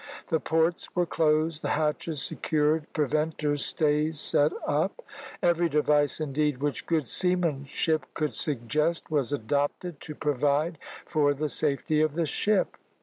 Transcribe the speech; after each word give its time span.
The 0.29 0.39
ports 0.39 0.89
were 0.95 1.05
closed, 1.05 1.61
the 1.61 1.69
hatches 1.77 2.23
secured, 2.23 2.91
preventer 2.91 3.55
stays 3.57 4.19
set 4.19 4.51
up; 4.65 5.03
every 5.43 5.69
device, 5.69 6.19
indeed, 6.19 6.57
which 6.57 6.87
good 6.87 7.07
seamanship 7.07 8.07
could 8.15 8.33
suggest, 8.33 9.11
was 9.11 9.31
adopted 9.31 10.01
to 10.01 10.15
provide 10.15 10.79
for 11.05 11.35
the 11.35 11.49
safety 11.49 12.01
of 12.01 12.15
the 12.15 12.25
ship. 12.25 12.77